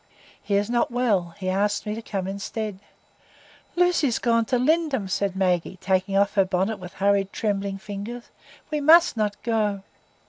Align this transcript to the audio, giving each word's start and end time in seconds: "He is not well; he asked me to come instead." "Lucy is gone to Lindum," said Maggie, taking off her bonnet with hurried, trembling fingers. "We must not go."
"He 0.41 0.55
is 0.55 0.67
not 0.67 0.89
well; 0.89 1.35
he 1.37 1.47
asked 1.47 1.85
me 1.85 1.93
to 1.93 2.01
come 2.01 2.25
instead." 2.27 2.79
"Lucy 3.75 4.07
is 4.07 4.17
gone 4.17 4.45
to 4.45 4.57
Lindum," 4.57 5.07
said 5.07 5.35
Maggie, 5.35 5.77
taking 5.79 6.17
off 6.17 6.33
her 6.33 6.43
bonnet 6.43 6.77
with 6.79 6.93
hurried, 6.93 7.31
trembling 7.31 7.77
fingers. 7.77 8.31
"We 8.71 8.81
must 8.81 9.15
not 9.15 9.39
go." 9.43 9.83